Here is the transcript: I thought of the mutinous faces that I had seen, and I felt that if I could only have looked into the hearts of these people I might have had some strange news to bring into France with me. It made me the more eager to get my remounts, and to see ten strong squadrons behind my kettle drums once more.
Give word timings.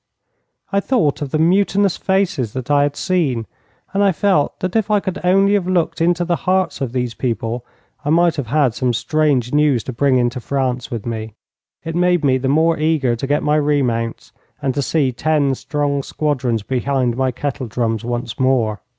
I 0.71 0.79
thought 0.79 1.21
of 1.21 1.29
the 1.29 1.37
mutinous 1.37 1.95
faces 1.95 2.53
that 2.53 2.71
I 2.71 2.81
had 2.81 2.95
seen, 2.95 3.45
and 3.93 4.03
I 4.03 4.11
felt 4.11 4.59
that 4.61 4.75
if 4.75 4.89
I 4.89 4.99
could 4.99 5.21
only 5.23 5.53
have 5.53 5.67
looked 5.67 6.01
into 6.01 6.25
the 6.25 6.37
hearts 6.37 6.81
of 6.81 6.91
these 6.91 7.13
people 7.13 7.63
I 8.03 8.09
might 8.09 8.35
have 8.37 8.47
had 8.47 8.73
some 8.73 8.93
strange 8.95 9.53
news 9.53 9.83
to 9.83 9.93
bring 9.93 10.17
into 10.17 10.39
France 10.39 10.89
with 10.89 11.05
me. 11.05 11.35
It 11.83 11.93
made 11.95 12.25
me 12.25 12.39
the 12.39 12.49
more 12.49 12.79
eager 12.79 13.15
to 13.15 13.27
get 13.27 13.43
my 13.43 13.57
remounts, 13.57 14.31
and 14.59 14.73
to 14.73 14.81
see 14.81 15.11
ten 15.11 15.53
strong 15.53 16.01
squadrons 16.01 16.63
behind 16.63 17.15
my 17.15 17.29
kettle 17.31 17.67
drums 17.67 18.03
once 18.03 18.39
more. 18.39 18.81